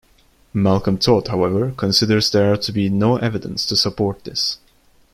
[0.51, 4.57] Malcolm Todd however considers there to be no evidence to support this.